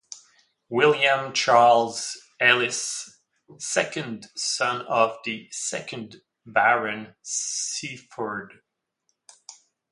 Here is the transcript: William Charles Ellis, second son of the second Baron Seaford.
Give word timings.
William 0.67 1.31
Charles 1.31 2.17
Ellis, 2.39 3.19
second 3.59 4.29
son 4.35 4.81
of 4.87 5.15
the 5.25 5.47
second 5.51 6.23
Baron 6.43 7.13
Seaford. 7.21 8.61